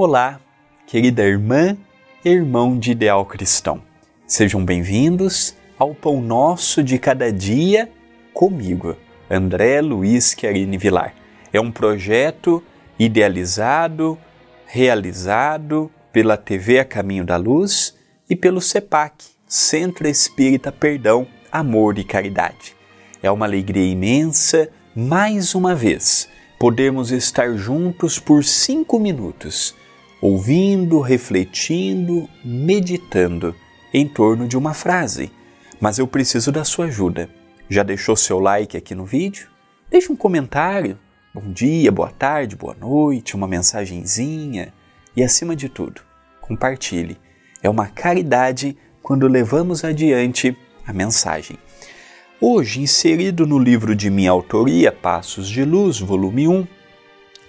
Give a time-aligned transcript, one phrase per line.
[0.00, 0.38] Olá,
[0.86, 1.76] querida irmã
[2.24, 3.82] e irmão de ideal cristão.
[4.28, 7.90] Sejam bem-vindos ao Pão Nosso de Cada Dia
[8.32, 8.96] comigo,
[9.28, 11.14] André Luiz Querini Vilar.
[11.52, 12.62] É um projeto
[12.96, 14.16] idealizado,
[14.66, 17.96] realizado pela TV A Caminho da Luz
[18.30, 22.76] e pelo CEPAC, Centro Espírita Perdão, Amor e Caridade.
[23.20, 29.74] É uma alegria imensa, mais uma vez, podermos estar juntos por cinco minutos
[30.20, 33.54] ouvindo, refletindo, meditando
[33.92, 35.30] em torno de uma frase.
[35.80, 37.28] Mas eu preciso da sua ajuda.
[37.68, 39.48] Já deixou seu like aqui no vídeo?
[39.90, 40.98] Deixe um comentário.
[41.34, 44.72] Bom dia, boa tarde, boa noite, uma mensagenzinha
[45.14, 46.00] e acima de tudo,
[46.40, 47.18] compartilhe.
[47.62, 51.58] É uma caridade quando levamos adiante a mensagem.
[52.40, 56.66] Hoje, inserido no livro de minha autoria, Passos de Luz, volume 1,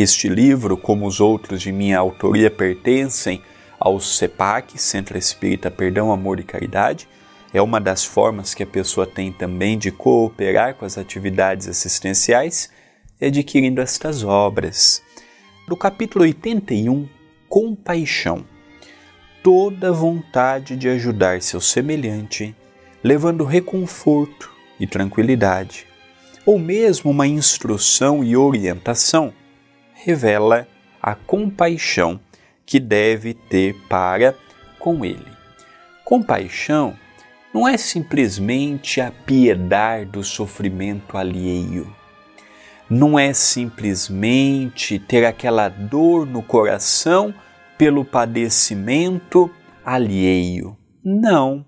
[0.00, 3.42] este livro, como os outros de minha autoria, pertencem
[3.78, 7.08] ao CEPAC, Centro Espírita Perdão, Amor e Caridade.
[7.52, 12.70] É uma das formas que a pessoa tem também de cooperar com as atividades assistenciais,
[13.20, 15.02] adquirindo estas obras.
[15.68, 17.08] No capítulo 81,
[17.48, 18.44] Compaixão.
[19.42, 22.54] Toda vontade de ajudar seu semelhante,
[23.02, 25.86] levando reconforto e tranquilidade,
[26.44, 29.32] ou mesmo uma instrução e orientação,
[30.04, 30.66] revela
[31.00, 32.20] a compaixão
[32.64, 34.34] que deve ter para
[34.78, 35.32] com ele.
[36.04, 36.96] Compaixão
[37.52, 41.94] não é simplesmente apiedar do sofrimento alheio.
[42.88, 47.32] Não é simplesmente ter aquela dor no coração
[47.78, 49.50] pelo padecimento
[49.84, 50.76] alheio.
[51.04, 51.64] Não.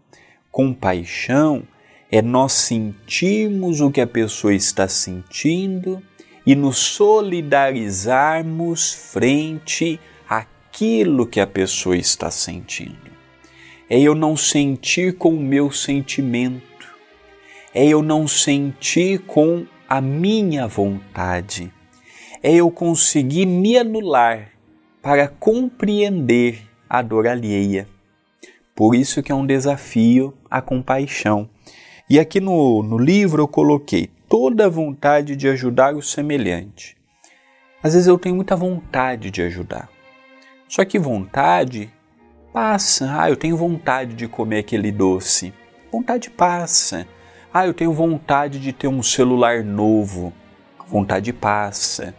[0.51, 1.63] Compaixão
[2.11, 6.03] é nós sentirmos o que a pessoa está sentindo
[6.47, 9.99] e nos solidarizarmos frente
[10.29, 13.11] àquilo que a pessoa está sentindo.
[13.89, 16.63] É eu não sentir com o meu sentimento,
[17.75, 21.73] é eu não sentir com a minha vontade,
[22.43, 24.51] é eu conseguir me anular
[25.03, 27.87] para compreender a dor alheia.
[28.75, 31.49] Por isso que é um desafio a compaixão.
[32.09, 36.97] E aqui no, no livro eu coloquei toda a vontade de ajudar o semelhante.
[37.83, 39.91] Às vezes eu tenho muita vontade de ajudar.
[40.67, 41.93] Só que vontade
[42.51, 43.15] passa.
[43.15, 45.53] Ah, eu tenho vontade de comer aquele doce.
[45.93, 47.07] Vontade passa.
[47.53, 50.33] Ah, eu tenho vontade de ter um celular novo.
[50.89, 52.15] Vontade passa.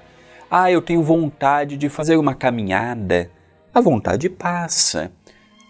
[0.52, 3.32] Ah, eu tenho vontade de fazer uma caminhada.
[3.74, 5.12] A vontade passa.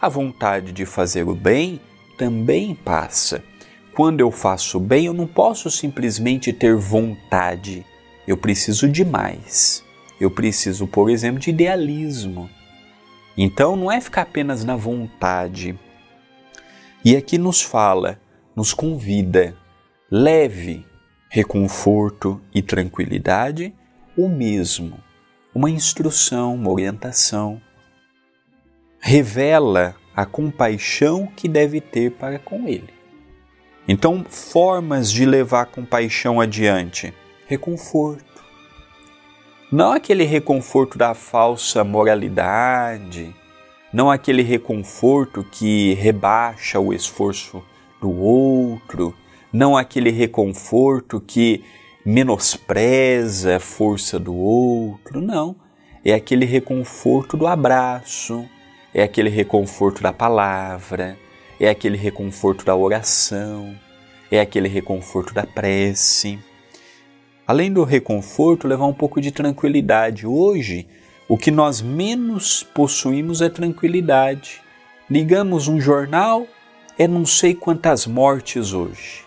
[0.01, 1.79] A vontade de fazer o bem
[2.17, 3.41] também passa
[3.93, 7.85] quando eu faço bem, eu não posso simplesmente ter vontade.
[8.27, 9.83] Eu preciso de mais.
[10.19, 12.49] Eu preciso, por exemplo, de idealismo.
[13.37, 15.77] Então não é ficar apenas na vontade.
[17.05, 18.19] E aqui nos fala,
[18.55, 19.55] nos convida,
[20.09, 20.85] leve
[21.29, 23.73] reconforto e tranquilidade,
[24.15, 24.99] o mesmo,
[25.53, 27.59] uma instrução, uma orientação.
[28.99, 32.92] Revela a compaixão que deve ter para com ele.
[33.87, 37.13] Então, formas de levar compaixão adiante:
[37.47, 38.43] reconforto.
[39.71, 43.35] Não aquele reconforto da falsa moralidade,
[43.91, 47.63] não aquele reconforto que rebaixa o esforço
[47.99, 49.15] do outro,
[49.51, 51.63] não aquele reconforto que
[52.05, 55.55] menospreza a força do outro, não.
[56.05, 58.45] É aquele reconforto do abraço,
[58.93, 61.17] é aquele reconforto da palavra,
[61.65, 63.73] é aquele reconforto da oração,
[64.29, 66.37] é aquele reconforto da prece.
[67.47, 70.27] Além do reconforto, levar um pouco de tranquilidade.
[70.27, 70.85] Hoje,
[71.27, 74.61] o que nós menos possuímos é tranquilidade.
[75.09, 76.45] Ligamos um jornal,
[76.97, 79.23] é não sei quantas mortes hoje,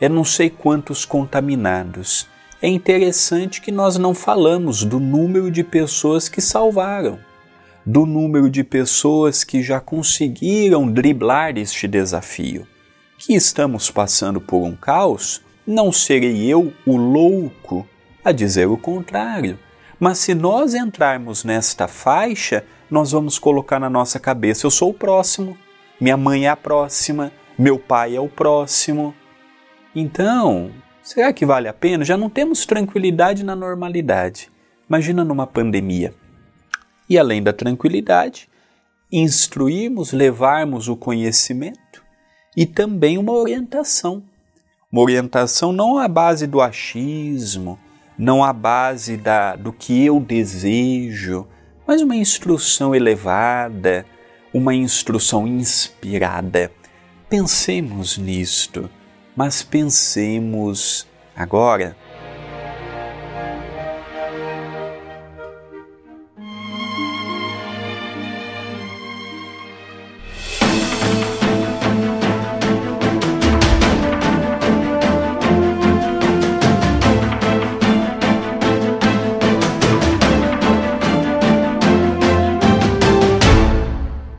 [0.00, 2.26] é não sei quantos contaminados.
[2.62, 7.18] É interessante que nós não falamos do número de pessoas que salvaram
[7.86, 12.66] do número de pessoas que já conseguiram driblar este desafio.
[13.18, 17.86] Que estamos passando por um caos, não serei eu o louco
[18.24, 19.58] a dizer o contrário.
[20.00, 24.94] Mas se nós entrarmos nesta faixa, nós vamos colocar na nossa cabeça: eu sou o
[24.94, 25.56] próximo,
[26.00, 29.14] minha mãe é a próxima, meu pai é o próximo.
[29.94, 30.70] Então,
[31.02, 32.04] será que vale a pena?
[32.04, 34.50] Já não temos tranquilidade na normalidade.
[34.88, 36.12] Imagina numa pandemia
[37.08, 38.48] e além da tranquilidade,
[39.10, 42.02] instruirmos, levarmos o conhecimento
[42.56, 44.22] e também uma orientação.
[44.90, 47.78] Uma orientação não à base do achismo,
[48.16, 51.46] não à base da, do que eu desejo,
[51.86, 54.06] mas uma instrução elevada,
[54.52, 56.70] uma instrução inspirada.
[57.28, 58.88] Pensemos nisto,
[59.36, 61.96] mas pensemos agora